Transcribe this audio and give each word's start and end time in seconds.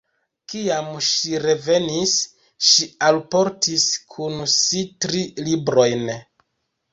Kiam 0.51 0.87
ŝi 1.07 1.35
revenis, 1.43 2.13
ŝi 2.69 2.87
alportis 3.09 3.85
kun 4.15 4.41
si 4.55 4.83
tri 5.07 5.23
librojn. 5.51 6.11